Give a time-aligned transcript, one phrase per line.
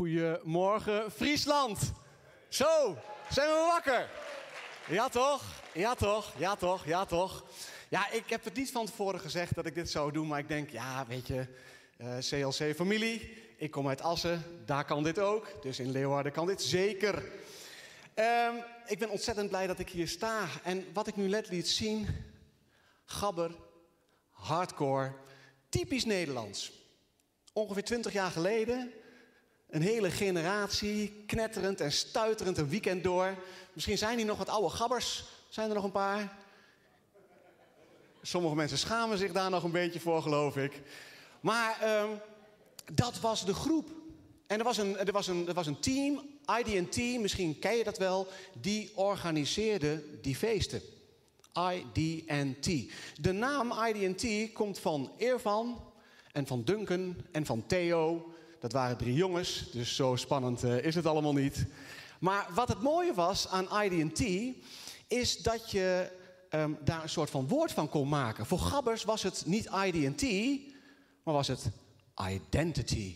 [0.00, 1.92] Goedemorgen, Friesland.
[2.48, 2.96] Zo,
[3.30, 4.10] zijn we wakker?
[4.88, 5.42] Ja toch?
[5.74, 6.32] Ja toch?
[6.38, 6.86] Ja toch?
[6.86, 7.44] Ja toch?
[7.88, 10.48] Ja, ik heb het niet van tevoren gezegd dat ik dit zou doen, maar ik
[10.48, 11.46] denk, ja, weet je,
[12.20, 15.62] CLC-familie, ik kom uit Assen, daar kan dit ook.
[15.62, 17.24] Dus in Leeuwarden kan dit zeker.
[18.14, 18.54] Ehm,
[18.86, 20.46] ik ben ontzettend blij dat ik hier sta.
[20.62, 22.08] En wat ik nu net liet zien,
[23.04, 23.50] gabber,
[24.30, 25.12] hardcore,
[25.68, 26.72] typisch Nederlands.
[27.52, 28.92] Ongeveer 20 jaar geleden
[29.70, 33.34] een hele generatie, knetterend en stuiterend een weekend door.
[33.72, 35.24] Misschien zijn die nog wat oude gabbers.
[35.48, 36.36] Zijn er nog een paar?
[38.22, 40.82] Sommige mensen schamen zich daar nog een beetje voor, geloof ik.
[41.40, 42.04] Maar uh,
[42.92, 43.90] dat was de groep.
[44.46, 46.20] En er was een, er was een, er was een team,
[46.58, 48.26] ID&T, misschien ken je dat wel,
[48.60, 50.82] die organiseerde die feesten.
[51.72, 52.92] ID&T.
[53.20, 55.82] De naam ID&T komt van Irvan
[56.32, 58.29] en van Duncan en van Theo
[58.60, 61.66] dat waren drie jongens, dus zo spannend uh, is het allemaal niet.
[62.18, 64.22] Maar wat het mooie was aan ID&T,
[65.08, 66.10] is dat je
[66.50, 68.46] um, daar een soort van woord van kon maken.
[68.46, 70.22] Voor gabbers was het niet ID&T,
[71.22, 71.70] maar was het
[72.28, 73.14] identity.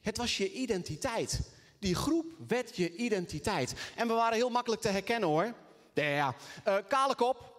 [0.00, 1.40] Het was je identiteit.
[1.78, 3.74] Die groep werd je identiteit.
[3.96, 5.54] En we waren heel makkelijk te herkennen hoor.
[5.94, 6.34] Ja.
[6.68, 7.54] Uh, kale kop.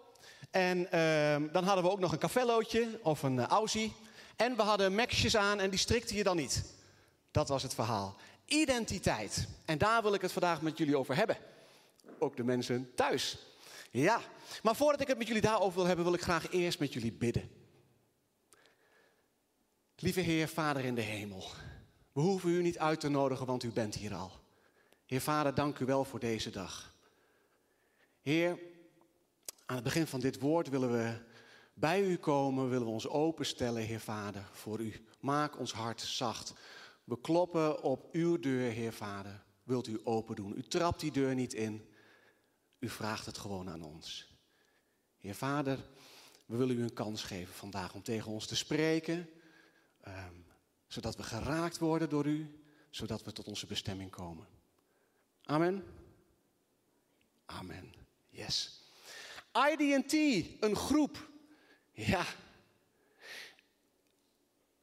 [0.52, 3.94] En uh, dan hadden we ook nog een cafellootje of een uh, Aussie.
[4.36, 6.64] En we hadden maxjes aan en die strikte je dan niet.
[7.32, 8.16] Dat was het verhaal.
[8.46, 9.48] Identiteit.
[9.66, 11.38] En daar wil ik het vandaag met jullie over hebben.
[12.20, 13.38] Ook de mensen thuis.
[13.92, 14.22] Ja,
[14.64, 17.14] maar voordat ik het met jullie daarover wil hebben, wil ik graag eerst met jullie
[17.14, 17.50] bidden.
[19.96, 21.44] Lieve Heer, Vader in de hemel.
[22.12, 24.32] We hoeven u niet uit te nodigen, want u bent hier al.
[25.06, 26.94] Heer Vader, dank u wel voor deze dag.
[28.22, 28.60] Heer,
[29.66, 31.18] aan het begin van dit woord willen we
[31.74, 35.06] bij u komen, willen we ons openstellen, Heer Vader, voor u.
[35.20, 36.54] Maak ons hart zacht.
[37.08, 39.44] We kloppen op uw deur, Heer Vader.
[39.64, 40.58] Wilt u open doen?
[40.58, 41.90] U trapt die deur niet in.
[42.80, 44.36] U vraagt het gewoon aan ons.
[45.18, 45.80] Heer Vader,
[46.46, 49.30] we willen u een kans geven vandaag om tegen ons te spreken.
[50.08, 50.46] Um,
[50.88, 52.64] zodat we geraakt worden door u.
[52.90, 54.48] Zodat we tot onze bestemming komen.
[55.44, 55.84] Amen.
[57.46, 57.94] Amen.
[58.30, 58.82] Yes.
[59.54, 60.14] ID&T,
[60.64, 61.30] een groep.
[61.92, 62.26] Ja,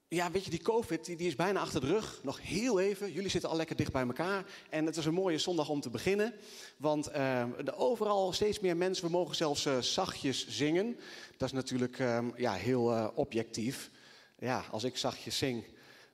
[0.09, 2.21] ja, weet je, die COVID die, die, is bijna achter de rug.
[2.23, 3.13] Nog heel even.
[3.13, 4.45] Jullie zitten al lekker dicht bij elkaar.
[4.71, 6.35] En het is een mooie zondag om te beginnen.
[6.77, 7.45] Want uh,
[7.77, 9.05] overal steeds meer mensen.
[9.05, 10.97] We mogen zelfs uh, zachtjes zingen.
[11.37, 13.91] Dat is natuurlijk uh, ja, heel uh, objectief.
[14.39, 15.65] Ja, als ik zachtjes zing,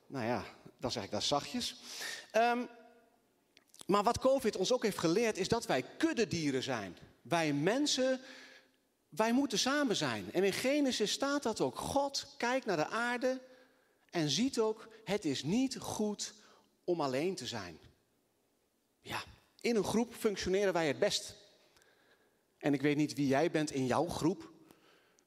[0.07, 0.43] nou ja,
[0.77, 1.75] dan zeg ik dat zachtjes.
[2.35, 2.67] Um,
[3.85, 6.97] maar wat COVID ons ook heeft geleerd, is dat wij kuddedieren zijn.
[7.21, 8.19] Wij mensen,
[9.09, 10.33] wij moeten samen zijn.
[10.33, 11.77] En in Genesis staat dat ook.
[11.77, 13.41] God kijkt naar de aarde
[14.11, 16.33] en ziet ook, het is niet goed
[16.83, 17.79] om alleen te zijn.
[18.99, 19.23] Ja,
[19.59, 21.35] in een groep functioneren wij het best.
[22.57, 24.51] En ik weet niet wie jij bent in jouw groep.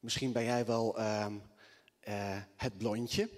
[0.00, 1.26] Misschien ben jij wel uh,
[2.08, 3.28] uh, het blondje.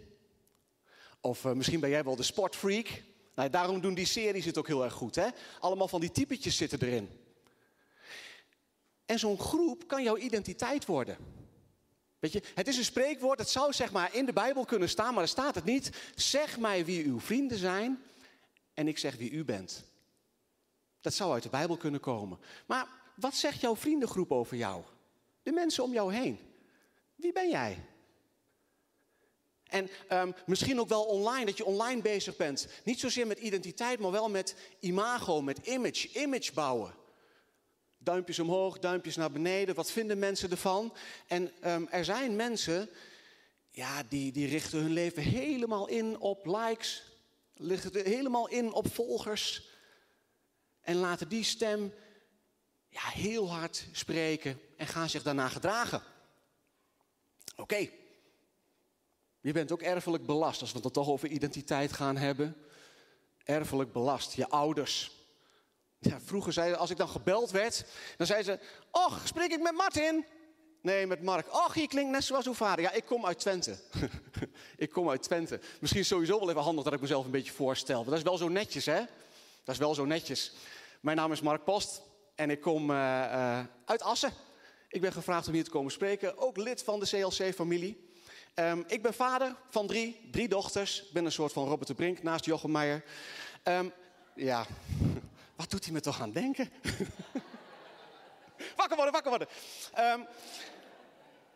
[1.20, 3.02] Of uh, misschien ben jij wel de sportfreak.
[3.34, 5.14] Nou, daarom doen die series het ook heel erg goed.
[5.14, 5.28] Hè?
[5.60, 7.08] Allemaal van die typetjes zitten erin.
[9.06, 11.35] En zo'n groep kan jouw identiteit worden.
[12.19, 15.15] Weet je, het is een spreekwoord, het zou zeg maar in de Bijbel kunnen staan,
[15.15, 15.91] maar er staat het niet.
[16.15, 18.03] Zeg mij wie uw vrienden zijn
[18.75, 19.84] en ik zeg wie u bent.
[21.00, 22.38] Dat zou uit de Bijbel kunnen komen.
[22.66, 24.82] Maar wat zegt jouw vriendengroep over jou?
[25.43, 26.38] De mensen om jou heen.
[27.15, 27.84] Wie ben jij?
[29.66, 32.69] En um, misschien ook wel online, dat je online bezig bent.
[32.84, 36.94] Niet zozeer met identiteit, maar wel met imago, met image, image bouwen.
[38.06, 39.75] Duimpjes omhoog, duimpjes naar beneden.
[39.75, 40.94] Wat vinden mensen ervan?
[41.26, 42.88] En um, er zijn mensen,
[43.70, 47.03] ja, die, die richten hun leven helemaal in op likes.
[47.55, 49.69] Richten helemaal in op volgers.
[50.81, 51.93] En laten die stem
[52.88, 56.02] ja, heel hard spreken en gaan zich daarna gedragen.
[57.56, 57.88] Oké.
[59.41, 62.56] Je bent ook erfelijk belast, als we het toch over identiteit gaan hebben.
[63.44, 65.15] Erfelijk belast, je ouders.
[65.98, 67.84] Ja, vroeger zeiden als ik dan gebeld werd,
[68.16, 70.25] dan zeiden ze: Och, spreek ik met Martin?
[70.82, 71.54] Nee, met Mark.
[71.54, 72.84] Och, je klinkt net zoals uw vader.
[72.84, 73.76] Ja, ik kom uit Twente.
[74.76, 75.60] ik kom uit Twente.
[75.81, 77.96] Misschien is sowieso wel even handig dat ik mezelf een beetje voorstel.
[78.00, 79.00] Maar dat is wel zo netjes, hè?
[79.64, 80.52] Dat is wel zo netjes.
[81.00, 82.02] Mijn naam is Mark Post
[82.34, 84.32] en ik kom uh, uh, uit Assen.
[84.88, 86.38] Ik ben gevraagd om hier te komen spreken.
[86.38, 88.10] Ook lid van de CLC-familie.
[88.54, 91.02] Um, ik ben vader van drie, drie dochters.
[91.02, 93.04] Ik ben een soort van Robert de Brink naast Jochem Meijer.
[93.64, 93.92] Um,
[94.34, 94.66] ja,
[95.56, 96.70] wat doet hij me toch aan denken?
[98.76, 99.49] wakker worden, wakker worden.
[99.99, 100.26] Um,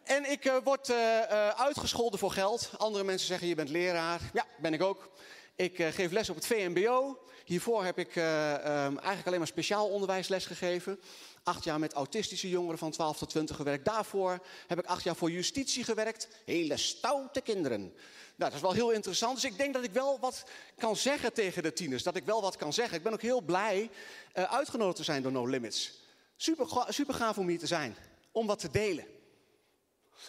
[0.05, 2.71] en ik uh, word uh, uh, uitgescholden voor geld.
[2.77, 4.21] Andere mensen zeggen, je bent leraar.
[4.33, 5.11] Ja, ben ik ook.
[5.57, 7.19] Ik uh, geef les op het VMBO.
[7.45, 11.01] Hiervoor heb ik um, eigenlijk alleen maar speciaal onderwijsles gegeven.
[11.43, 13.85] Acht jaar met autistische jongeren van 12 tot 20 gewerkt.
[13.85, 16.29] Daarvoor heb ik acht jaar voor justitie gewerkt.
[16.45, 17.95] Hele stoute kinderen.
[18.41, 19.35] Nou, dat is wel heel interessant.
[19.35, 20.45] Dus ik denk dat ik wel wat
[20.79, 22.03] kan zeggen tegen de tieners.
[22.03, 22.97] Dat ik wel wat kan zeggen.
[22.97, 23.91] Ik ben ook heel blij
[24.35, 26.01] uh, uitgenodigd te zijn door No Limits.
[26.37, 27.97] Super, super gaaf om hier te zijn.
[28.33, 29.05] Om wat te delen.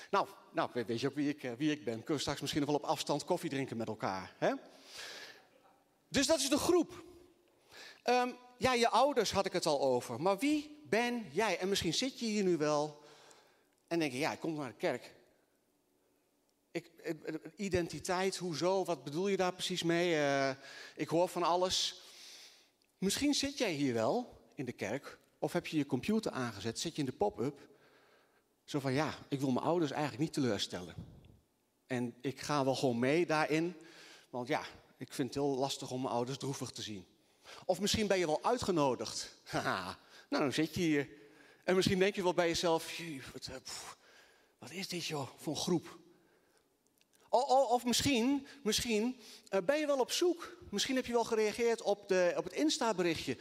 [0.09, 1.93] Nou, nou weet je ook wie ik, wie ik ben.
[1.93, 4.33] Kunnen we straks misschien wel op afstand koffie drinken met elkaar.
[4.37, 4.53] Hè?
[6.07, 7.03] Dus dat is de groep.
[8.05, 10.21] Um, ja, je ouders had ik het al over.
[10.21, 11.59] Maar wie ben jij?
[11.59, 13.03] En misschien zit je hier nu wel
[13.87, 15.19] en denk je, ja, ik kom naar de kerk.
[16.71, 16.91] Ik,
[17.55, 20.15] identiteit, hoezo, wat bedoel je daar precies mee?
[20.15, 20.49] Uh,
[20.95, 22.01] ik hoor van alles.
[22.97, 26.93] Misschien zit jij hier wel in de kerk, of heb je je computer aangezet, zit
[26.95, 27.69] je in de pop-up.
[28.63, 30.95] Zo van, ja, ik wil mijn ouders eigenlijk niet teleurstellen.
[31.87, 33.75] En ik ga wel gewoon mee daarin,
[34.29, 34.63] want ja,
[34.97, 37.05] ik vind het heel lastig om mijn ouders droevig te zien.
[37.65, 39.35] Of misschien ben je wel uitgenodigd.
[39.43, 39.97] Haha,
[40.29, 41.09] nou, dan zit je hier.
[41.63, 42.99] En misschien denk je wel bij jezelf:
[43.33, 43.55] wat, eh,
[44.57, 45.99] wat is dit joh, voor een groep?
[47.31, 49.19] Of misschien, misschien
[49.49, 50.57] eh, ben je wel op zoek.
[50.69, 53.37] Misschien heb je wel gereageerd op, de, op het Insta-berichtje.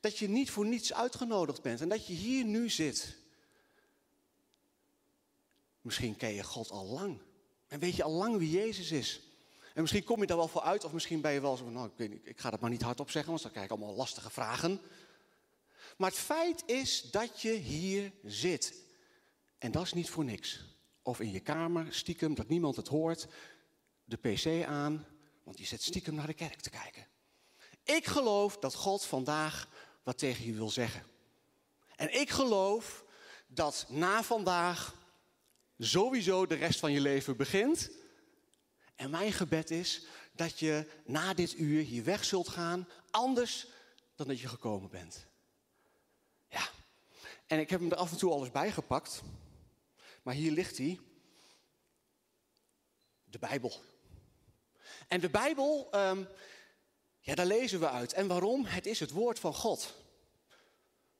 [0.00, 3.16] Dat je niet voor niets uitgenodigd bent en dat je hier nu zit.
[5.80, 7.18] Misschien ken je God al lang.
[7.68, 9.20] En weet je al lang wie Jezus is.
[9.74, 11.72] En misschien kom je daar wel voor uit, of misschien ben je wel zo van,
[11.72, 13.72] nou, ik, weet niet, ik ga dat maar niet hardop zeggen, want dan krijg ik
[13.72, 14.80] allemaal lastige vragen.
[15.96, 18.74] Maar het feit is dat je hier zit.
[19.58, 20.69] En dat is niet voor niks.
[21.02, 23.26] Of in je kamer, stiekem, dat niemand het hoort,
[24.04, 25.06] de pc aan,
[25.42, 27.06] want je zit stiekem naar de kerk te kijken.
[27.84, 29.68] Ik geloof dat God vandaag
[30.02, 31.06] wat tegen je wil zeggen.
[31.96, 33.04] En ik geloof
[33.46, 34.94] dat na vandaag
[35.78, 37.90] sowieso de rest van je leven begint
[38.96, 43.66] en mijn gebed is dat je na dit uur hier weg zult gaan, anders
[44.14, 45.26] dan dat je gekomen bent.
[46.48, 46.68] Ja,
[47.46, 49.22] en ik heb hem er af en toe alles bijgepakt,
[50.22, 51.00] maar hier ligt hij.
[53.24, 53.80] De Bijbel.
[55.08, 56.28] En de Bijbel, um,
[57.20, 58.12] ja, daar lezen we uit.
[58.12, 58.64] En waarom?
[58.64, 59.94] Het is het woord van God.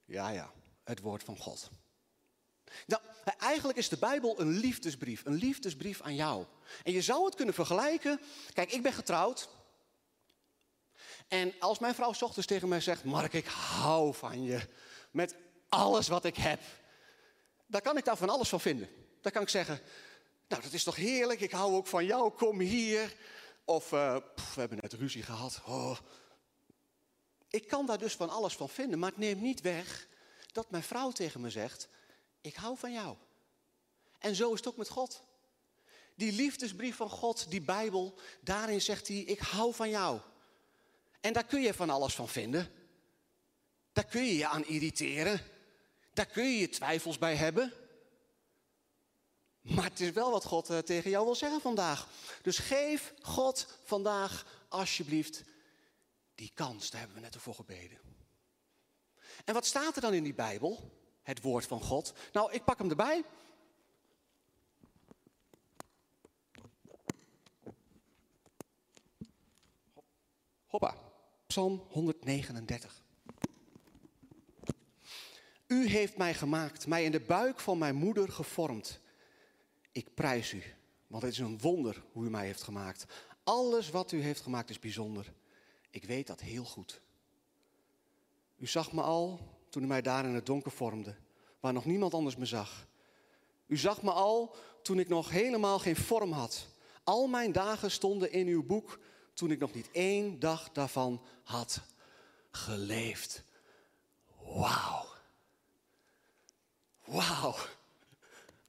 [0.05, 0.53] Ja, ja,
[0.85, 1.71] het woord van God.
[2.87, 3.03] Nou,
[3.39, 6.45] eigenlijk is de Bijbel een liefdesbrief, een liefdesbrief aan jou.
[6.83, 8.21] En je zou het kunnen vergelijken.
[8.53, 9.49] Kijk, ik ben getrouwd.
[11.29, 14.69] En als mijn vrouw ochtends tegen mij zegt: Mark, ik hou van je.
[15.11, 15.35] Met
[15.69, 16.61] alles wat ik heb.
[17.71, 18.89] Dan kan ik daar van alles van vinden.
[19.21, 19.81] Dan kan ik zeggen:
[20.49, 21.41] Nou, dat is toch heerlijk.
[21.41, 22.31] Ik hou ook van jou.
[22.31, 23.17] Kom hier.
[23.65, 23.89] Of
[24.35, 25.61] pff, we hebben net ruzie gehad.
[25.67, 25.97] Oh.
[27.49, 28.99] Ik kan daar dus van alles van vinden.
[28.99, 30.09] Maar het neemt niet weg
[30.53, 31.89] dat mijn vrouw tegen me zegt:
[32.41, 33.17] Ik hou van jou.
[34.19, 35.23] En zo is het ook met God.
[36.15, 40.21] Die liefdesbrief van God, die Bijbel, daarin zegt hij, ik hou van jou.
[41.21, 42.73] En daar kun je van alles van vinden.
[43.93, 45.41] Daar kun je je aan irriteren.
[46.13, 47.73] Daar kun je je twijfels bij hebben.
[49.61, 52.09] Maar het is wel wat God eh, tegen jou wil zeggen vandaag.
[52.43, 55.43] Dus geef God vandaag alsjeblieft
[56.35, 56.91] die kans.
[56.91, 57.99] Daar hebben we net ervoor gebeden.
[59.45, 60.99] En wat staat er dan in die Bijbel?
[61.23, 62.13] Het woord van God.
[62.33, 63.25] Nou, ik pak hem erbij.
[70.67, 70.95] Hoppa,
[71.47, 73.00] Psalm 139.
[75.71, 79.01] U heeft mij gemaakt, mij in de buik van mijn moeder gevormd.
[79.93, 80.63] Ik prijs u,
[81.07, 83.05] want het is een wonder hoe u mij heeft gemaakt.
[83.45, 85.33] Alles wat u heeft gemaakt is bijzonder.
[85.91, 87.01] Ik weet dat heel goed.
[88.57, 91.15] U zag me al toen u mij daar in het donker vormde,
[91.61, 92.87] waar nog niemand anders me zag.
[93.67, 96.67] U zag me al toen ik nog helemaal geen vorm had.
[97.05, 99.01] Al mijn dagen stonden in uw boek
[99.35, 101.81] toen ik nog niet één dag daarvan had
[102.51, 103.45] geleefd.
[104.37, 105.10] Wauw.
[107.11, 107.55] Wauw.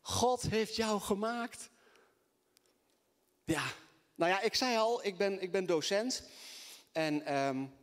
[0.01, 1.69] God heeft jou gemaakt.
[3.43, 3.63] Ja,
[4.15, 6.23] nou ja, ik zei al, ik ben, ik ben docent.
[6.91, 7.73] En um,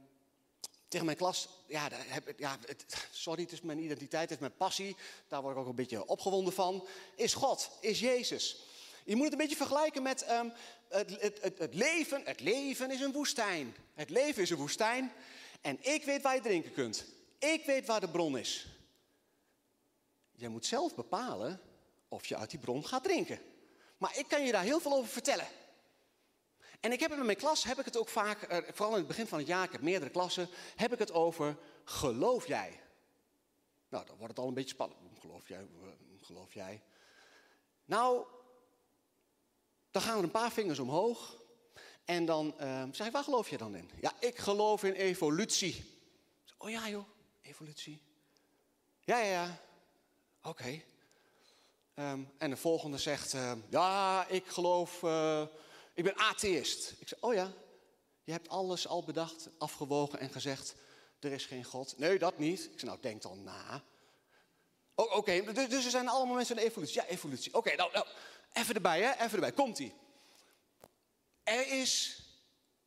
[0.89, 4.57] tegen mijn klas, ja, heb, ja het, sorry, het is mijn identiteit, het is mijn
[4.57, 4.97] passie.
[5.29, 6.87] Daar word ik ook een beetje opgewonden van.
[7.17, 8.63] Is God, is Jezus.
[9.05, 10.25] Je moet het een beetje vergelijken met
[10.89, 12.23] het, het, het, het, leven.
[12.25, 13.77] Het leven is een woestijn.
[13.95, 15.13] Het leven is een woestijn.
[15.61, 17.05] En ik weet waar je drinken kunt.
[17.39, 18.78] Ik weet waar de bron is.
[20.39, 21.61] Jij moet zelf bepalen
[22.09, 23.41] of je uit die bron gaat drinken.
[23.97, 25.47] Maar ik kan je daar heel veel over vertellen.
[26.81, 29.07] En ik heb het met mijn klas, heb ik het ook vaak, vooral in het
[29.07, 32.81] begin van het jaar, ik heb meerdere klassen, heb ik het over geloof jij?
[33.89, 35.01] Nou, dan wordt het al een beetje spannend.
[35.21, 35.67] Geloof jij?
[36.23, 36.83] Geloof jij?
[37.85, 38.27] Nou,
[39.91, 41.37] dan gaan er een paar vingers omhoog.
[42.05, 43.91] En dan uh, zeg ik, waar geloof je dan in?
[44.01, 46.01] Ja, ik geloof in evolutie.
[46.59, 47.05] Oh ja joh,
[47.43, 48.03] evolutie.
[49.01, 49.68] Ja, ja, ja.
[50.43, 50.83] Oké.
[51.95, 55.47] Ehm, en de volgende zegt, uh, ja, ik geloof, uh,
[55.95, 56.95] ik ben atheïst.
[56.99, 57.53] Ik zeg, oh ja,
[58.25, 60.75] je hebt alles al bedacht, afgewogen en gezegd,
[61.21, 61.99] er is geen God.
[61.99, 62.65] Nee, dat niet.
[62.65, 63.83] Ik zeg, nou, denk dan na.
[64.95, 67.01] Oh, Oké, dus, er zijn allemaal mensen in evolutie.
[67.01, 67.55] Ja, evolutie.
[67.55, 68.07] Oké, nou, nou,
[68.53, 69.53] even erbij, hè, even erbij.
[69.53, 69.95] Komt-ie.
[71.43, 72.23] Er is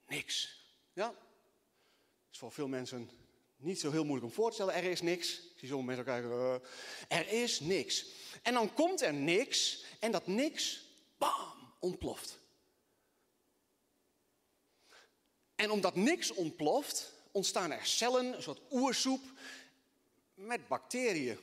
[0.08, 0.60] niks.
[0.93, 1.13] Ja,
[2.31, 3.10] is voor veel mensen
[3.62, 4.74] niet zo heel moeilijk om voor te stellen.
[4.74, 5.39] Er is niks.
[5.39, 6.30] Ik zie sommige mensen kijken.
[6.30, 8.06] Uh, er is niks.
[8.41, 9.84] En dan komt er niks.
[10.00, 10.86] En dat niks,
[11.18, 12.39] bam, ontploft.
[15.56, 19.22] En omdat niks ontploft, ontstaan er cellen, een soort oersoep,
[20.34, 21.39] met bacteriën.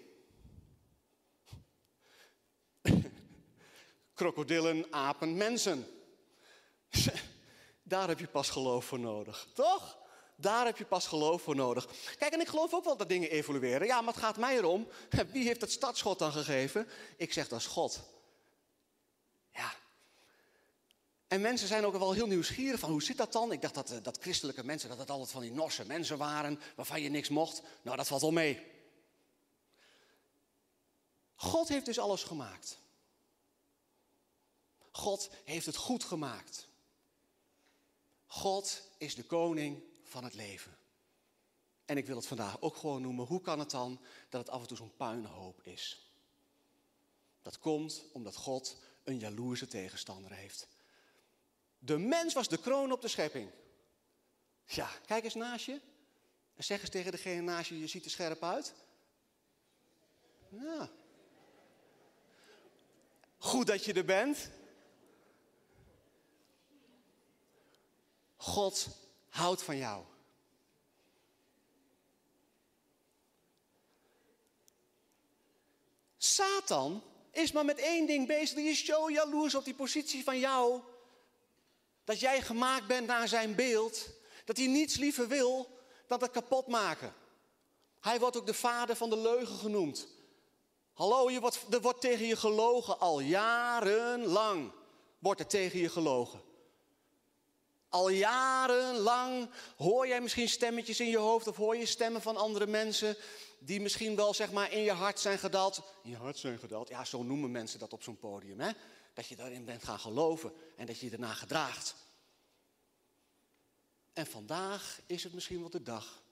[4.14, 5.86] Krokodillen, apen, mensen.
[7.82, 10.07] Daar heb je pas geloof voor nodig, toch?
[10.40, 11.88] Daar heb je pas geloof voor nodig.
[12.18, 13.86] Kijk, en ik geloof ook wel dat dingen evolueren.
[13.86, 14.88] Ja, maar het gaat mij erom,
[15.32, 16.88] wie heeft het startschot dan gegeven?
[17.16, 18.00] Ik zeg, dat is God.
[19.52, 19.74] Ja.
[21.28, 23.52] En mensen zijn ook wel heel nieuwsgierig van, hoe zit dat dan?
[23.52, 26.60] Ik dacht dat, eh, dat christelijke mensen, dat het altijd van die Norse mensen waren,
[26.76, 27.62] waarvan je niks mocht.
[27.82, 28.66] Nou, dat valt wel mee.
[31.34, 32.78] God heeft dus alles gemaakt.
[34.90, 36.68] God heeft het goed gemaakt.
[38.26, 40.76] God is de koning van het leven.
[41.84, 43.26] En ik wil het vandaag ook gewoon noemen.
[43.26, 46.12] Hoe kan het dan dat het af en toe zo'n puinhoop is?
[47.42, 50.68] Dat komt omdat God een jaloerse tegenstander heeft.
[51.78, 53.50] De mens was de kroon op de schepping.
[54.64, 55.80] Ja, kijk eens naast je.
[56.54, 58.74] En zeg eens tegen degene naast je, je ziet er scherp uit.
[60.48, 60.90] Ja.
[63.38, 64.50] Goed dat je er bent.
[68.36, 68.88] God
[69.38, 70.04] houdt van jou.
[76.16, 78.56] Satan is maar met één ding bezig.
[78.56, 80.80] Die is zo jaloers op die positie van jou.
[82.04, 84.08] Dat jij gemaakt bent naar zijn beeld.
[84.44, 87.14] Dat hij niets liever wil dan het kapot maken.
[88.00, 90.08] Hij wordt ook de vader van de leugen genoemd.
[90.92, 93.00] Hallo, je wordt, er wordt tegen je gelogen.
[93.00, 94.72] Al jarenlang
[95.18, 96.47] wordt er tegen je gelogen.
[97.88, 102.66] Al jarenlang hoor jij misschien stemmetjes in je hoofd of hoor je stemmen van andere
[102.66, 103.16] mensen
[103.58, 105.82] die misschien wel zeg maar in je hart zijn gedaald.
[106.02, 108.60] In je hart zijn gedaald, ja zo noemen mensen dat op zo'n podium.
[108.60, 108.70] Hè?
[109.14, 111.94] Dat je daarin bent gaan geloven en dat je je erna gedraagt.
[114.12, 116.22] En vandaag is het misschien wel de dag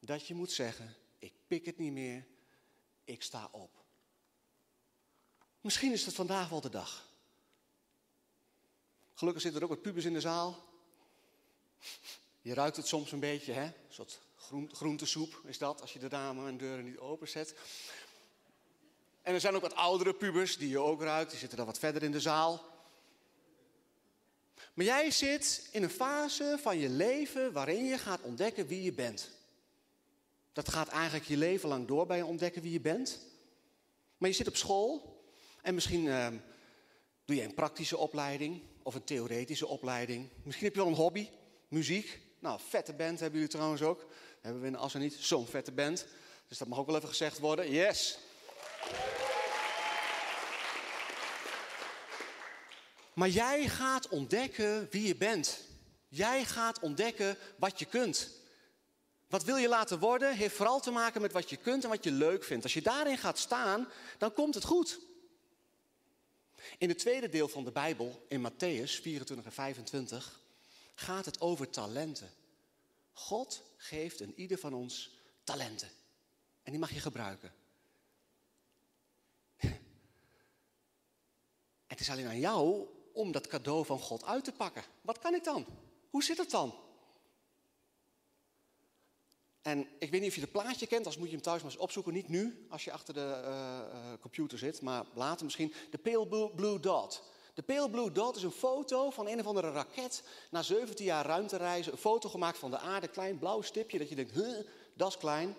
[0.00, 2.26] dat je moet zeggen, ik pik het niet meer,
[3.04, 3.84] ik sta op.
[5.60, 7.08] Misschien is het vandaag wel de dag.
[9.14, 10.64] Gelukkig zitten er ook wat pubers in de zaal.
[12.40, 13.64] Je ruikt het soms een beetje, hè?
[13.64, 14.20] Een soort
[14.72, 17.54] groentesoep is dat, als je de ramen en deuren niet openzet.
[19.22, 21.78] En er zijn ook wat oudere pubers die je ook ruikt, die zitten dan wat
[21.78, 22.64] verder in de zaal.
[24.74, 28.92] Maar jij zit in een fase van je leven waarin je gaat ontdekken wie je
[28.92, 29.30] bent.
[30.52, 33.18] Dat gaat eigenlijk je leven lang door bij je ontdekken wie je bent.
[34.16, 35.20] Maar je zit op school
[35.62, 36.28] en misschien uh,
[37.24, 40.28] doe je een praktische opleiding of een theoretische opleiding.
[40.42, 41.28] Misschien heb je wel een hobby,
[41.68, 42.20] muziek.
[42.38, 44.06] Nou, vette band hebben jullie trouwens ook.
[44.40, 46.06] Hebben we in Assen niet zo'n vette band.
[46.48, 47.70] Dus dat mag ook wel even gezegd worden.
[47.70, 48.18] Yes.
[53.12, 55.60] Maar jij gaat ontdekken wie je bent.
[56.08, 58.30] Jij gaat ontdekken wat je kunt.
[59.28, 62.04] Wat wil je laten worden, heeft vooral te maken met wat je kunt en wat
[62.04, 62.62] je leuk vindt.
[62.62, 64.98] Als je daarin gaat staan, dan komt het goed.
[66.78, 70.40] In het tweede deel van de Bijbel, in Matthäus 24 en 25,
[70.96, 72.30] gaat het over talenten.
[73.12, 75.90] God geeft een ieder van ons talenten.
[76.62, 77.54] En die mag je gebruiken.
[81.86, 84.84] Het is alleen aan jou om dat cadeau van God uit te pakken.
[85.00, 85.66] Wat kan ik dan?
[86.10, 86.74] Hoe zit het dan?
[89.62, 91.70] En ik weet niet of je het plaatje kent, als moet je hem thuis maar
[91.70, 92.12] eens opzoeken.
[92.12, 95.74] Niet nu, als je achter de uh, uh, computer zit, maar later misschien.
[95.90, 97.22] De Pale Blue Dot.
[97.56, 101.26] De Pale Blue Dot is een foto van een of andere raket na 17 jaar
[101.26, 101.92] ruimtereizen.
[101.92, 104.58] Een foto gemaakt van de aarde, klein blauw stipje, dat je denkt, huh,
[104.94, 105.56] dat is klein.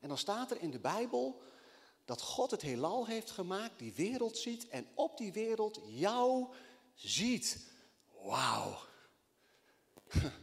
[0.00, 1.42] En dan staat er in de Bijbel
[2.04, 6.46] dat God het heelal heeft gemaakt, die wereld ziet en op die wereld jou
[6.94, 7.66] ziet.
[8.22, 8.76] Wauw.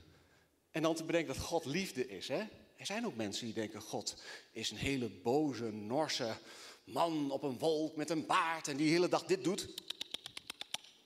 [0.71, 2.39] En dan te bedenken dat God liefde is, hè?
[2.75, 4.15] Er zijn ook mensen die denken, God
[4.51, 6.38] is een hele boze, norse
[6.83, 9.67] man op een wolk met een baard en die de hele dag dit doet.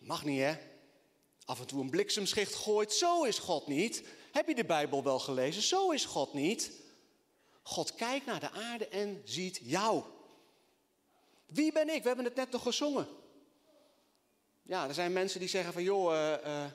[0.06, 0.58] Mag niet, hè?
[1.46, 2.94] af en toe een bliksemschicht gooit.
[2.94, 4.04] Zo is God niet.
[4.32, 5.62] Heb je de Bijbel wel gelezen?
[5.62, 6.72] Zo is God niet.
[7.62, 10.04] God kijkt naar de aarde en ziet jou.
[11.46, 12.02] Wie ben ik?
[12.02, 13.08] We hebben het net nog gezongen.
[14.62, 16.66] Ja, er zijn mensen die zeggen van joh, uh, uh,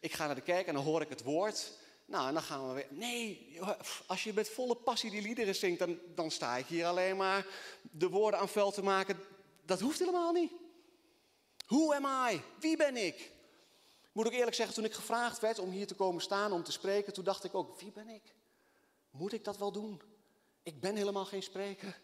[0.00, 1.72] ik ga naar de kerk en dan hoor ik het woord.
[2.04, 2.86] Nou, en dan gaan we weer.
[2.90, 3.58] Nee,
[4.06, 7.46] als je met volle passie die liederen zingt, dan, dan sta ik hier alleen maar
[7.80, 9.18] de woorden aan vuil te maken.
[9.64, 10.52] Dat hoeft helemaal niet.
[11.66, 12.42] Who am I?
[12.60, 13.32] Wie ben ik?
[14.12, 16.62] Ik moet ook eerlijk zeggen, toen ik gevraagd werd om hier te komen staan, om
[16.62, 18.34] te spreken, toen dacht ik ook, wie ben ik?
[19.10, 20.02] Moet ik dat wel doen?
[20.62, 22.00] Ik ben helemaal geen spreker.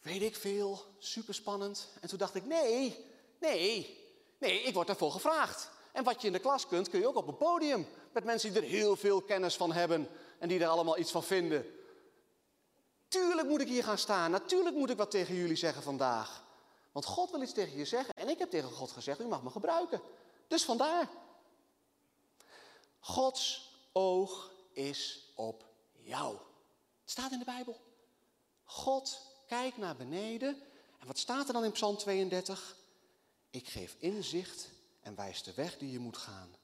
[0.00, 1.88] Weet ik veel, super spannend.
[2.00, 3.04] En toen dacht ik, nee,
[3.40, 3.98] nee,
[4.38, 5.70] nee, ik word daarvoor gevraagd.
[5.92, 7.86] En wat je in de klas kunt, kun je ook op een podium.
[8.12, 11.24] Met mensen die er heel veel kennis van hebben en die er allemaal iets van
[11.24, 11.66] vinden.
[13.08, 14.30] Tuurlijk moet ik hier gaan staan.
[14.30, 16.44] Natuurlijk moet ik wat tegen jullie zeggen vandaag.
[16.92, 18.14] Want God wil iets tegen je zeggen.
[18.14, 20.00] En ik heb tegen God gezegd, u mag me gebruiken.
[20.46, 21.08] Dus vandaar.
[23.00, 26.36] Gods oog is op jou.
[27.00, 27.80] Het staat in de Bijbel.
[28.64, 30.62] God kijkt naar beneden.
[30.98, 32.76] En wat staat er dan in Psalm 32?
[33.50, 34.68] Ik geef inzicht
[35.00, 36.54] en wijs de weg die je moet gaan.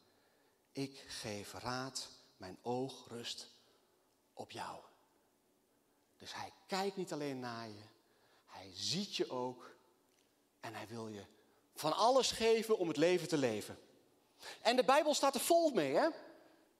[0.72, 3.48] Ik geef raad, mijn oog rust
[4.32, 4.80] op jou.
[6.18, 7.82] Dus hij kijkt niet alleen naar je,
[8.46, 9.75] hij ziet je ook
[10.66, 11.24] en hij wil je
[11.74, 13.78] van alles geven om het leven te leven.
[14.62, 16.08] En de Bijbel staat er vol mee, hè?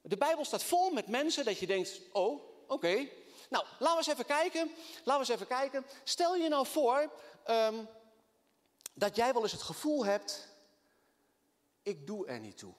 [0.01, 3.09] De Bijbel staat vol met mensen dat je denkt, oh, oké.
[3.49, 4.71] Nou, laten we eens even kijken.
[5.05, 5.87] Laten we eens even kijken.
[6.05, 7.13] Stel je nou voor
[7.45, 7.85] ehm,
[8.95, 10.49] dat jij wel eens het gevoel hebt,
[11.83, 12.73] ik doe er niet toe.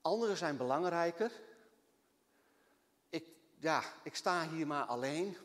[0.00, 1.32] Anderen zijn belangrijker.
[3.08, 3.26] Ik,
[3.58, 5.36] ja, ik sta hier maar alleen.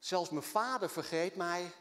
[0.00, 1.72] Zelfs mijn vader vergeet mij.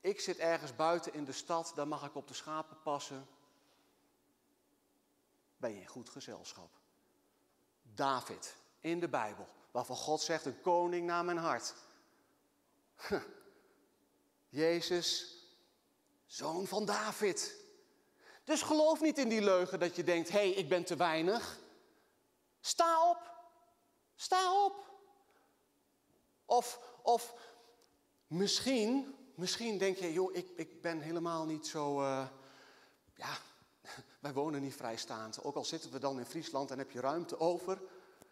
[0.00, 3.28] Ik zit ergens buiten in de stad, daar mag ik op de schapen passen.
[5.56, 6.70] Ben je in goed gezelschap.
[7.82, 11.74] David in de Bijbel, waarvan God zegt: een koning naar mijn hart.
[14.48, 15.38] Jezus,
[16.26, 17.62] zoon van David.
[18.44, 21.58] Dus geloof niet in die leugen dat je denkt: hé, hey, ik ben te weinig.
[22.60, 23.32] Sta op.
[24.14, 24.93] Sta op.
[26.44, 27.34] Of, of
[28.26, 32.26] misschien, misschien denk je, joh, ik, ik ben helemaal niet zo, uh,
[33.14, 33.36] ja,
[34.20, 35.44] wij wonen niet vrijstaand.
[35.44, 37.82] Ook al zitten we dan in Friesland en heb je ruimte over.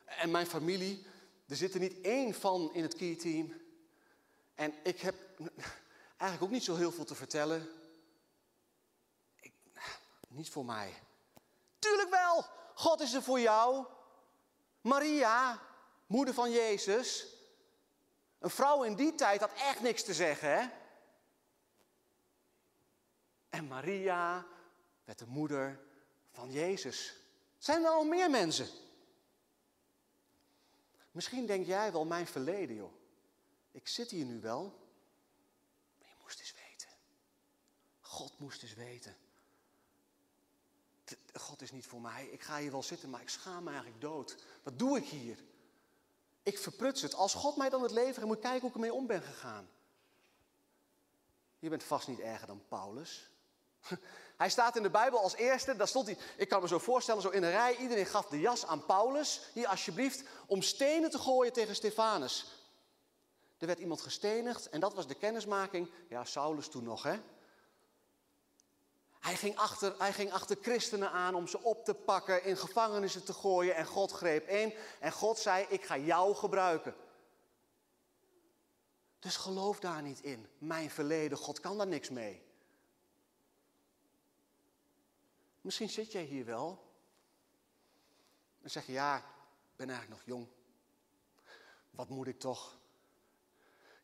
[0.05, 1.07] En mijn familie,
[1.48, 3.61] er zit er niet één van in het key team.
[4.55, 5.14] En ik heb
[6.16, 7.68] eigenlijk ook niet zo heel veel te vertellen.
[9.40, 9.53] Ik,
[10.29, 11.03] niet voor mij.
[11.79, 12.44] Tuurlijk wel,
[12.75, 13.87] God is er voor jou.
[14.81, 15.62] Maria,
[16.07, 17.27] moeder van Jezus,
[18.42, 20.68] een vrouw in die tijd had echt niks te zeggen, hè?
[23.48, 24.46] En Maria
[25.05, 25.81] werd de moeder
[26.31, 27.14] van Jezus.
[27.59, 28.68] Zijn er al meer mensen?
[31.11, 32.92] Misschien denk jij wel mijn verleden, joh.
[33.70, 34.62] Ik zit hier nu wel.
[35.98, 36.88] Maar je moest eens weten.
[38.00, 39.16] God moest eens weten.
[41.35, 42.26] God is niet voor mij.
[42.26, 44.37] Ik ga hier wel zitten, maar ik schaam me eigenlijk dood.
[44.62, 45.38] Wat doe ik hier?
[46.42, 47.14] Ik verpruts het.
[47.14, 49.68] Als God mij dan het leven moet kijken hoe ik ermee om ben gegaan.
[51.59, 53.31] Je bent vast niet erger dan Paulus.
[54.37, 57.22] Hij staat in de Bijbel als eerste, daar stond hij, ik kan me zo voorstellen,
[57.22, 57.76] zo in een rij.
[57.76, 62.46] Iedereen gaf de jas aan Paulus, hier alsjeblieft, om stenen te gooien tegen Stefanus.
[63.59, 65.90] Er werd iemand gestenigd en dat was de kennismaking.
[66.09, 67.20] Ja, Saulus toen nog, hè.
[69.22, 73.24] Hij ging, achter, hij ging achter christenen aan om ze op te pakken, in gevangenissen
[73.24, 73.74] te gooien.
[73.74, 74.74] En God greep in.
[75.00, 76.94] En God zei: Ik ga jou gebruiken.
[79.18, 80.48] Dus geloof daar niet in.
[80.58, 82.42] Mijn verleden, God kan daar niks mee.
[85.61, 86.92] Misschien zit jij hier wel.
[88.62, 90.48] En zeg je: Ja, ik ben eigenlijk nog jong.
[91.90, 92.78] Wat moet ik toch?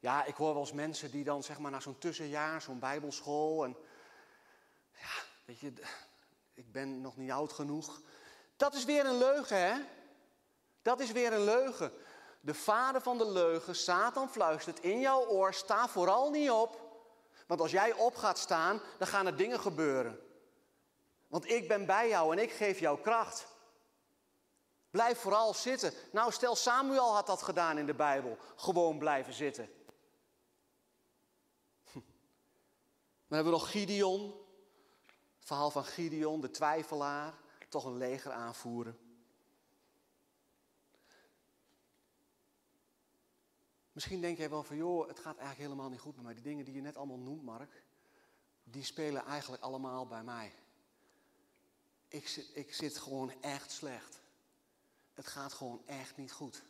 [0.00, 3.64] Ja, ik hoor wel eens mensen die dan zeg maar na zo'n tussenjaar, zo'n bijbelschool
[3.64, 3.76] en
[5.01, 5.73] ja, weet je,
[6.55, 8.01] ik ben nog niet oud genoeg.
[8.57, 9.81] Dat is weer een leugen, hè?
[10.83, 11.93] Dat is weer een leugen.
[12.41, 16.87] De vader van de leugen, Satan fluistert in jouw oor, sta vooral niet op.
[17.47, 20.21] Want als jij op gaat staan, dan gaan er dingen gebeuren.
[21.27, 23.47] Want ik ben bij jou en ik geef jou kracht.
[24.91, 25.93] Blijf vooral zitten.
[26.13, 28.39] Nou, stel Samuel had dat gedaan in de Bijbel.
[28.57, 29.71] Gewoon blijven zitten.
[31.93, 34.48] Dan hebben we nog Gideon
[35.49, 37.35] verhaal van Gideon, de twijfelaar,
[37.69, 38.99] toch een leger aanvoeren.
[43.93, 46.35] Misschien denk jij wel van, joh, het gaat eigenlijk helemaal niet goed met mij.
[46.35, 47.83] Die dingen die je net allemaal noemt, Mark.
[48.65, 50.53] die spelen eigenlijk allemaal bij mij.
[52.09, 54.21] Ik zit, ik zit gewoon echt slecht.
[55.15, 56.63] Het gaat gewoon echt niet goed.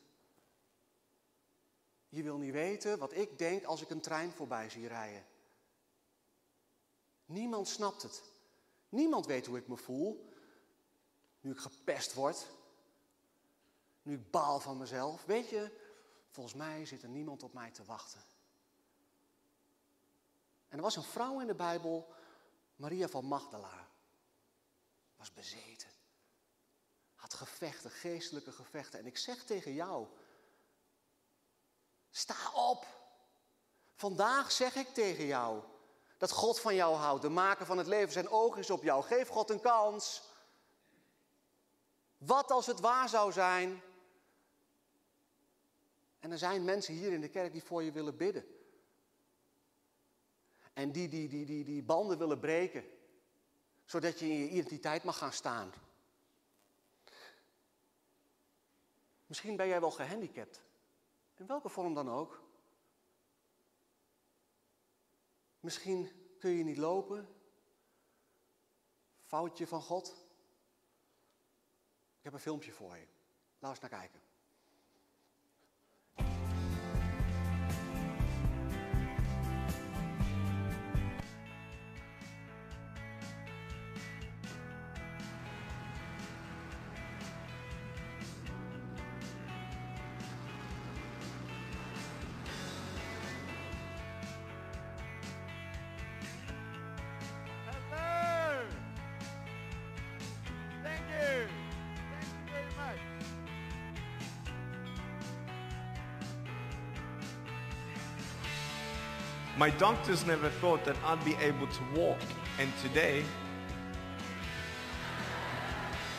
[2.09, 5.27] Je wil niet weten wat ik denk als ik een trein voorbij zie rijden.
[7.25, 8.28] Niemand snapt het.
[8.88, 10.33] Niemand weet hoe ik me voel.
[11.40, 12.46] Nu ik gepest word.
[14.03, 15.24] Nu ik baal van mezelf.
[15.24, 15.81] Weet je,
[16.31, 18.20] volgens mij zit er niemand op mij te wachten.
[20.68, 22.12] En er was een vrouw in de Bijbel,
[22.77, 23.88] Maria van Magdala.
[25.16, 25.88] Was bezeten.
[27.14, 28.98] Had gevechten, geestelijke gevechten.
[28.98, 30.07] En ik zeg tegen jou,
[32.11, 32.87] sta op.
[33.94, 35.62] Vandaag zeg ik tegen jou
[36.18, 37.22] dat God van jou houdt.
[37.22, 39.04] De maker van het leven, zijn oog is op jou.
[39.04, 40.22] Geef God een kans.
[42.18, 43.83] Wat als het waar zou zijn?
[46.18, 48.44] En er zijn mensen hier in de kerk die voor je willen bidden.
[50.72, 52.85] En die die, die, die, die banden willen breken.
[53.85, 55.72] Zodat je in je identiteit mag gaan staan.
[59.26, 60.62] Misschien ben jij wel gehandicapt.
[61.37, 62.42] In welke vorm dan ook.
[65.68, 67.28] Misschien kun je niet lopen.
[69.24, 70.09] Foutje van God.
[72.18, 73.07] Ik heb een filmpje voor je.
[73.59, 74.20] Laat eens naar kijken.
[109.59, 112.21] My doctors never thought that I'd be able to walk,
[112.61, 113.25] and today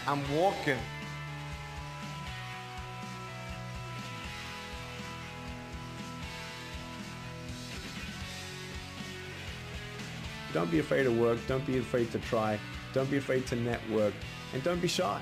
[0.05, 0.77] I'm walking.
[10.51, 11.39] Don't be afraid to work.
[11.47, 12.59] Don't be afraid to try.
[12.91, 14.13] Don't be afraid to network.
[14.53, 15.21] And don't be shy.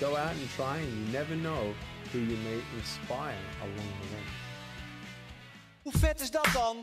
[0.00, 1.74] Go out and try, and you never know
[2.10, 4.24] who you may inspire along the way.
[5.82, 6.76] Hoe vet is dat dan?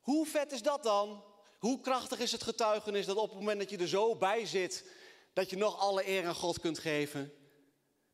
[0.00, 1.24] Hoe vet is dat dan?
[1.58, 4.90] Hoe krachtig is het getuigenis dat op het moment dat je er zo bij zit,
[5.32, 7.32] dat je nog alle eer aan God kunt geven?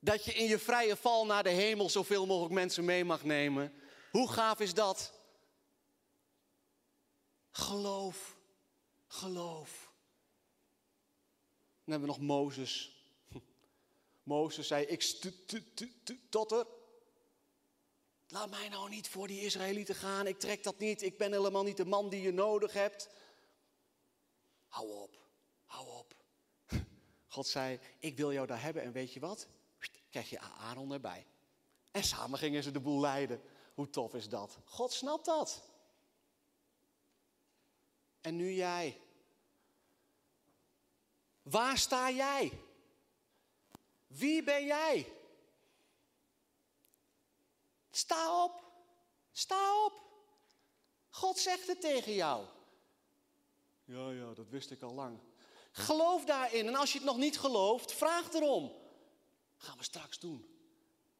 [0.00, 3.72] Dat je in je vrije val naar de hemel zoveel mogelijk mensen mee mag nemen?
[4.10, 5.12] Hoe gaaf is dat?
[7.50, 8.36] Geloof,
[9.06, 9.92] geloof.
[11.84, 13.04] Dan hebben we nog Mozes.
[14.22, 16.66] Mozes zei, ik tu- totter.
[18.28, 20.26] Laat mij nou niet voor die Israëlieten gaan.
[20.26, 21.02] Ik trek dat niet.
[21.02, 23.08] Ik ben helemaal niet de man die je nodig hebt.
[24.68, 25.18] Hou op.
[25.64, 26.14] Hou op.
[27.26, 28.82] God zei, ik wil jou daar hebben.
[28.82, 29.48] En weet je wat?
[30.10, 31.26] Krijg je Aaron erbij.
[31.90, 33.42] En samen gingen ze de boel leiden.
[33.74, 34.58] Hoe tof is dat?
[34.64, 35.62] God snapt dat.
[38.20, 39.00] En nu jij.
[41.42, 42.52] Waar sta jij?
[44.06, 45.15] Wie ben jij?
[47.96, 48.64] Sta op.
[49.32, 49.92] Sta op.
[51.10, 52.44] God zegt het tegen jou.
[53.84, 55.18] Ja, ja, dat wist ik al lang.
[55.72, 56.66] Geloof daarin.
[56.66, 58.72] En als je het nog niet gelooft, vraag erom.
[59.56, 60.46] Gaan we straks doen.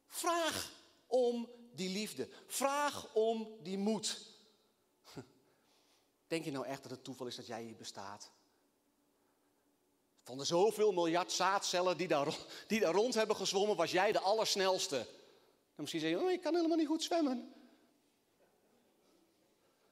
[0.07, 0.71] Vraag
[1.07, 2.29] om die liefde.
[2.47, 4.31] Vraag om die moed.
[6.29, 8.31] Denk je nou echt dat het toeval is dat jij hier bestaat?
[10.23, 12.37] Van de zoveel miljard zaadcellen die daar,
[12.67, 15.07] die daar rond hebben gezwommen, was jij de allersnelste.
[15.77, 17.55] En misschien zeg je, oh, ik kan helemaal niet goed zwemmen.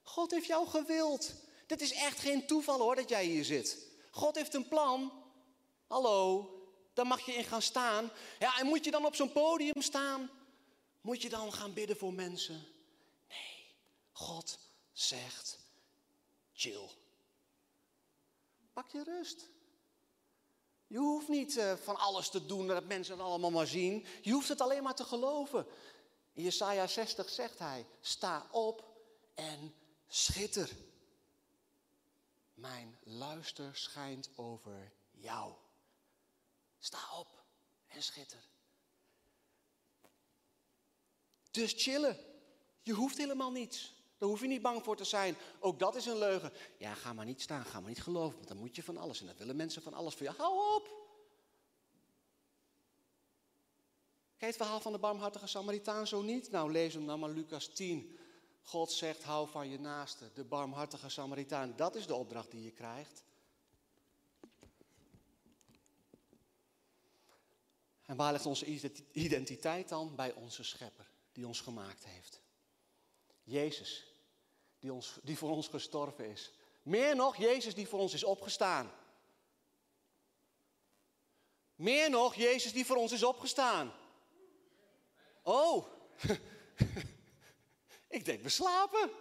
[0.01, 1.33] God heeft jou gewild.
[1.67, 3.87] Dit is echt geen toeval hoor dat jij hier zit.
[4.11, 5.23] God heeft een plan.
[5.87, 6.49] Hallo,
[6.93, 8.11] daar mag je in gaan staan.
[8.39, 10.29] Ja, en moet je dan op zo'n podium staan?
[11.01, 12.67] Moet je dan gaan bidden voor mensen?
[13.27, 13.75] Nee,
[14.11, 14.59] God
[14.91, 15.59] zegt,
[16.53, 16.89] chill.
[18.73, 19.49] Pak je rust.
[20.87, 24.05] Je hoeft niet eh, van alles te doen dat mensen het allemaal maar zien.
[24.21, 25.65] Je hoeft het alleen maar te geloven.
[26.33, 28.83] In Jesaja 60 zegt hij, sta op
[29.33, 29.75] en
[30.07, 30.69] schitter.
[32.53, 35.53] Mijn luister schijnt over jou.
[36.79, 37.43] Sta op
[37.87, 38.43] en schitter.
[41.51, 42.19] Dus chillen.
[42.81, 43.94] Je hoeft helemaal niets.
[44.17, 45.35] Daar hoef je niet bang voor te zijn.
[45.59, 46.51] Ook dat is een leugen.
[46.77, 49.19] Ja, ga maar niet staan, ga maar niet geloven, want dan moet je van alles.
[49.19, 50.33] En dan willen mensen van alles voor je.
[50.37, 51.03] Hou op!
[54.37, 56.51] Kijk het verhaal van de barmhartige Samaritaan zo niet?
[56.51, 58.17] Nou, lees hem dan maar Lucas 10.
[58.61, 61.73] God zegt, hou van je naaste, de barmhartige Samaritaan.
[61.75, 63.23] Dat is de opdracht die je krijgt.
[68.05, 70.15] En waar ligt onze identiteit dan?
[70.15, 72.44] Bij onze schepper, die ons gemaakt heeft.
[73.45, 74.05] Jezus,
[74.79, 76.51] die, ons, die voor ons gestorven is.
[76.83, 78.91] Meer nog, Jezus die voor ons is opgestaan.
[81.75, 83.93] Meer nog, Jezus die voor ons is opgestaan.
[85.43, 85.85] Oh,
[88.17, 89.11] ik denk we slapen.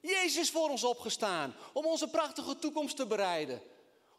[0.00, 3.62] Jezus is voor ons opgestaan om onze prachtige toekomst te bereiden.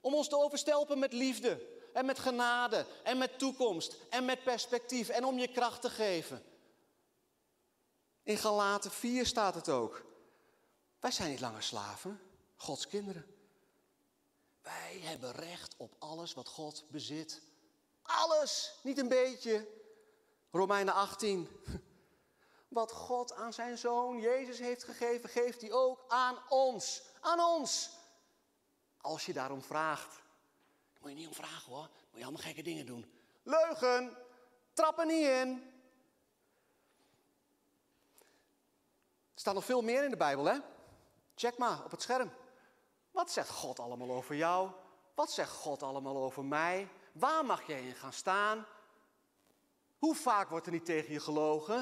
[0.02, 5.10] Om ons te overstelpen met liefde en met genade en met toekomst en met perspectief
[5.10, 6.51] en om je kracht te geven.
[8.32, 10.06] In Galaten 4 staat het ook.
[11.00, 12.22] Wij zijn niet langer slaven,
[12.56, 13.26] Gods kinderen.
[14.62, 17.42] Wij hebben recht op alles wat God bezit.
[18.02, 19.68] Alles, niet een beetje.
[20.52, 21.50] Romeinen 18.
[22.68, 27.04] Wat God aan zijn zoon Jezus heeft gegeven, geeft hij ook aan ons.
[27.22, 27.90] Aan ons.
[28.98, 30.22] Als je daarom vraagt.
[31.00, 31.90] Moet je niet om vragen hoor.
[32.10, 33.12] Moet je allemaal gekke dingen doen.
[33.44, 34.18] Leugen.
[34.74, 35.71] Trap er niet in.
[39.42, 40.58] Staat nog veel meer in de Bijbel, hè?
[41.36, 42.32] Check maar op het scherm.
[43.12, 44.72] Wat zegt God allemaal over jou?
[45.16, 46.90] Wat zegt God allemaal over mij?
[47.12, 48.66] Waar mag jij in gaan staan?
[49.98, 51.80] Hoe vaak wordt er niet tegen je gelogen?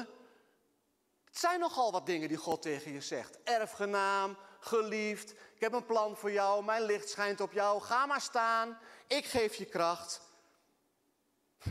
[1.24, 3.42] Het zijn nogal wat dingen die God tegen je zegt.
[3.42, 8.20] Erfgenaam, geliefd, ik heb een plan voor jou, mijn licht schijnt op jou, ga maar
[8.20, 10.20] staan, ik geef je kracht.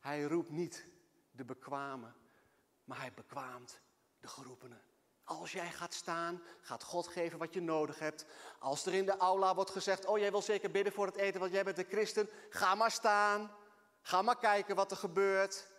[0.00, 0.86] Hij roept niet
[1.30, 2.14] de bekwamen,
[2.84, 3.80] maar hij bekwaamt
[4.20, 4.87] de geroepenen.
[5.28, 8.24] Als jij gaat staan, gaat God geven wat je nodig hebt.
[8.58, 11.40] Als er in de aula wordt gezegd, oh jij wil zeker bidden voor het eten,
[11.40, 13.50] want jij bent een christen, ga maar staan.
[14.02, 15.70] Ga maar kijken wat er gebeurt.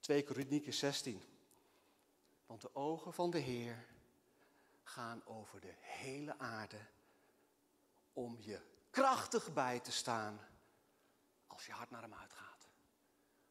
[0.00, 1.22] 2 Korinthe 16.
[2.46, 3.86] Want de ogen van de Heer
[4.82, 6.80] gaan over de hele aarde
[8.12, 10.40] om je krachtig bij te staan
[11.46, 12.68] als je hart naar hem uitgaat.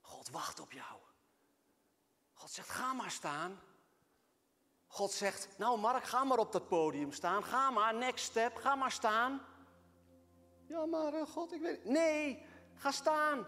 [0.01, 0.99] God wacht op jou.
[2.37, 3.59] God zegt, ga maar staan.
[4.87, 7.43] God zegt, nou Mark, ga maar op dat podium staan.
[7.43, 9.41] Ga maar, next step, ga maar staan.
[10.67, 13.45] Ja, maar uh, God, ik weet Nee, ga staan.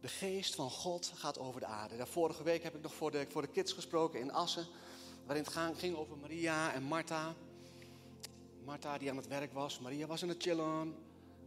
[0.00, 2.06] De geest van God gaat over de aarde.
[2.06, 4.66] Vorige week heb ik nog voor de, voor de kids gesproken in Assen.
[5.26, 7.34] Waarin het ging over Maria en Martha.
[8.64, 9.78] Martha die aan het werk was.
[9.78, 10.96] Maria was aan het chillen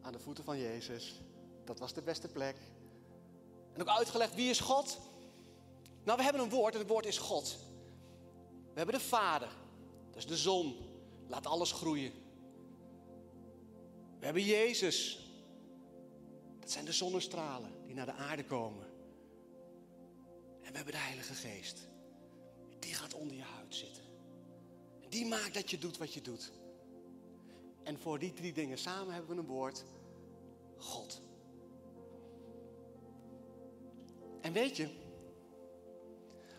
[0.01, 1.21] aan de voeten van Jezus.
[1.65, 2.55] Dat was de beste plek.
[3.77, 4.99] En ook uitgelegd wie is God.
[6.03, 7.57] Nou, we hebben een woord en het woord is God.
[8.73, 9.49] We hebben de Vader.
[10.09, 10.75] Dat is de zon.
[11.27, 12.11] Laat alles groeien.
[14.19, 15.19] We hebben Jezus.
[16.59, 18.85] Dat zijn de zonnestralen die naar de aarde komen.
[20.61, 21.87] En we hebben de Heilige Geest.
[22.79, 24.03] Die gaat onder je huid zitten.
[25.01, 26.51] En die maakt dat je doet wat je doet.
[27.83, 29.83] En voor die drie dingen samen hebben we een woord.
[34.47, 34.87] En weet je,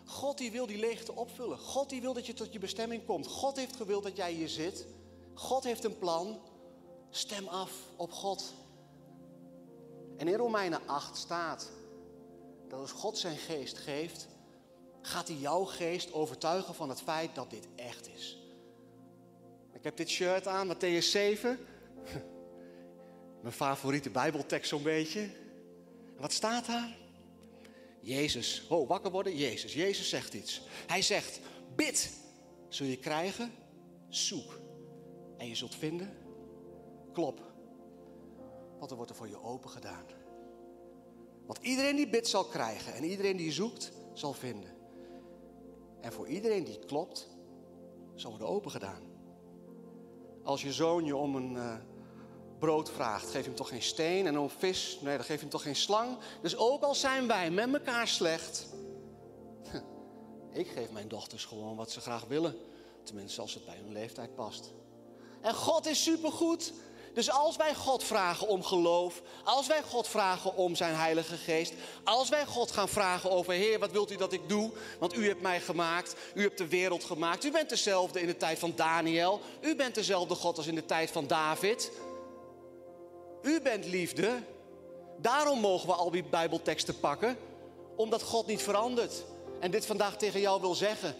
[0.05, 1.57] God die wil die leegte opvullen.
[1.57, 3.27] God die wil dat je tot je bestemming komt.
[3.27, 4.85] God heeft gewild dat jij hier zit.
[5.33, 6.39] God heeft een plan.
[7.09, 8.53] Stem af op God.
[10.17, 11.69] En in Romeinen 8 staat
[12.67, 14.27] dat als God zijn geest geeft,
[15.01, 18.37] gaat hij jouw geest overtuigen van het feit dat dit echt is.
[19.73, 21.59] Ik heb dit shirt aan, Matthäus 7.
[23.41, 25.21] Mijn favoriete Bijbeltekst zo'n beetje.
[26.15, 27.07] En wat staat daar?
[28.01, 29.73] Jezus, oh, wakker worden, Jezus.
[29.73, 30.61] Jezus zegt iets.
[30.87, 31.39] Hij zegt,
[31.75, 32.11] bid,
[32.67, 33.51] zul je krijgen,
[34.09, 34.59] zoek.
[35.37, 36.17] En je zult vinden,
[37.13, 37.41] klop.
[38.79, 40.05] Want er wordt er voor je open gedaan.
[41.45, 44.77] Want iedereen die bidt zal krijgen en iedereen die zoekt zal vinden.
[46.01, 47.29] En voor iedereen die klopt,
[48.15, 49.01] zal worden open gedaan.
[50.43, 51.75] Als je zoon je om een uh,
[52.59, 54.27] brood vraagt, geef hem toch geen steen.
[54.27, 56.17] En om vis, nee, dan geef hem toch geen slang.
[56.41, 58.67] Dus ook al zijn wij met elkaar slecht,
[60.51, 62.55] ik geef mijn dochters gewoon wat ze graag willen.
[63.03, 64.71] Tenminste, als het bij hun leeftijd past.
[65.41, 66.73] En God is supergoed.
[67.13, 71.73] Dus als wij God vragen om geloof, als wij God vragen om zijn Heilige Geest,
[72.03, 74.71] als wij God gaan vragen over Heer, wat wilt u dat ik doe?
[74.99, 78.37] Want u hebt mij gemaakt, u hebt de wereld gemaakt, u bent dezelfde in de
[78.37, 81.91] tijd van Daniel, u bent dezelfde God als in de tijd van David.
[83.41, 84.39] U bent liefde.
[85.17, 87.37] Daarom mogen we al die Bijbelteksten pakken,
[87.95, 89.23] omdat God niet verandert.
[89.59, 91.15] En dit vandaag tegen jou wil zeggen.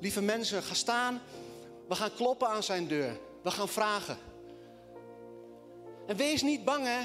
[0.00, 1.20] Lieve mensen, ga staan.
[1.88, 3.18] We gaan kloppen aan zijn deur.
[3.42, 4.18] We gaan vragen.
[6.06, 7.00] En wees niet bang, hè.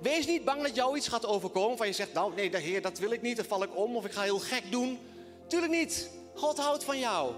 [0.00, 1.76] Wees niet bang dat jou iets gaat overkomen.
[1.76, 3.36] Van je zegt, nou nee, de Heer, dat wil ik niet.
[3.36, 4.98] Dan val ik om of ik ga heel gek doen.
[5.46, 6.10] Tuurlijk niet.
[6.34, 7.32] God houdt van jou.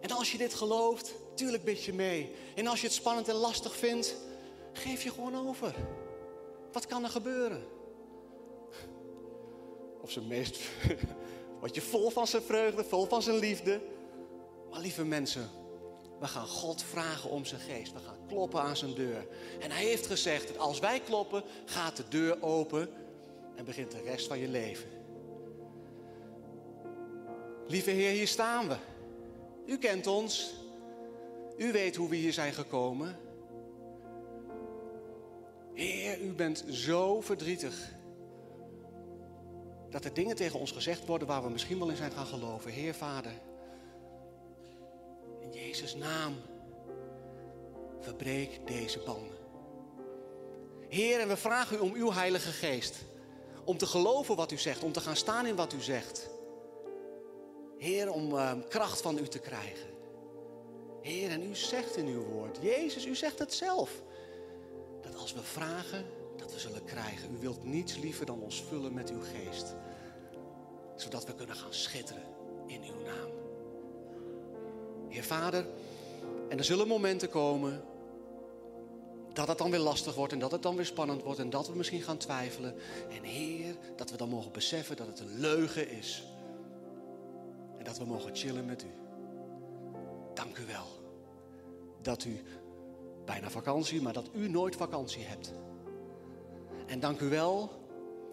[0.00, 2.34] En als je dit gelooft, tuurlijk bid je mee.
[2.54, 4.16] En als je het spannend en lastig vindt,
[4.72, 5.74] geef je gewoon over.
[6.72, 7.64] Wat kan er gebeuren?
[10.00, 10.58] Op zijn meest
[11.60, 13.80] word je vol van zijn vreugde, vol van zijn liefde.
[14.70, 15.50] Maar lieve mensen,
[16.20, 17.92] we gaan God vragen om zijn geest.
[17.92, 19.26] We gaan kloppen aan zijn deur.
[19.60, 22.88] En hij heeft gezegd dat als wij kloppen, gaat de deur open
[23.56, 24.88] en begint de rest van je leven.
[27.66, 28.76] Lieve Heer, hier staan we.
[29.70, 30.54] U kent ons.
[31.56, 33.18] U weet hoe we hier zijn gekomen.
[35.74, 37.92] Heer, u bent zo verdrietig.
[39.90, 42.70] Dat er dingen tegen ons gezegd worden waar we misschien wel in zijn gaan geloven.
[42.70, 43.32] Heer, Vader.
[45.40, 46.34] In Jezus' naam.
[48.00, 49.38] Verbreek deze banden.
[50.88, 52.96] Heer, en we vragen u om uw Heilige Geest.
[53.64, 54.82] Om te geloven wat u zegt.
[54.82, 56.30] Om te gaan staan in wat u zegt.
[57.80, 59.88] Heer, om uh, kracht van u te krijgen.
[61.02, 64.02] Heer, en u zegt in uw woord, Jezus, u zegt het zelf.
[65.00, 66.04] Dat als we vragen,
[66.36, 67.34] dat we zullen krijgen.
[67.34, 69.74] U wilt niets liever dan ons vullen met uw geest.
[70.96, 72.22] Zodat we kunnen gaan schitteren
[72.66, 73.30] in uw naam.
[75.08, 75.66] Heer Vader,
[76.48, 77.84] en er zullen momenten komen
[79.32, 81.68] dat het dan weer lastig wordt en dat het dan weer spannend wordt en dat
[81.68, 82.74] we misschien gaan twijfelen.
[83.10, 86.24] En Heer, dat we dan mogen beseffen dat het een leugen is.
[87.80, 88.90] En dat we mogen chillen met u.
[90.34, 90.86] Dank u wel.
[92.02, 92.42] Dat u
[93.24, 95.52] bijna vakantie, maar dat u nooit vakantie hebt.
[96.86, 97.70] En dank u wel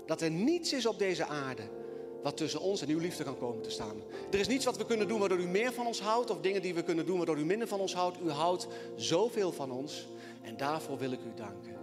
[0.06, 1.70] dat er niets is op deze aarde
[2.24, 4.02] wat tussen ons en uw liefde kan komen te staan.
[4.32, 6.62] Er is niets wat we kunnen doen waardoor u meer van ons houdt, of dingen
[6.62, 8.22] die we kunnen doen waardoor u minder van ons houdt.
[8.22, 10.08] U houdt zoveel van ons
[10.42, 11.78] en daarvoor wil ik u danken.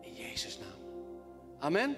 [0.00, 0.90] In Jezus' naam.
[1.58, 1.96] Amen.